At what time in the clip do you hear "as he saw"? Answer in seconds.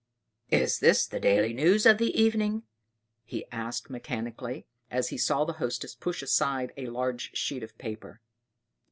4.89-5.45